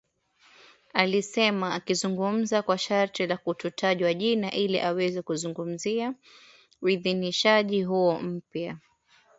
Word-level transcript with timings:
alisema 0.93 1.73
akizungumza 1.73 2.61
kwa 2.61 2.77
sharti 2.77 3.27
la 3.27 3.37
kutotajwa 3.37 4.13
jina 4.13 4.51
ili 4.51 4.79
aweze 4.79 5.21
kuzungumzia 5.21 6.13
uidhinishaji 6.81 7.83
huo 7.83 8.19
mpya 8.21 8.77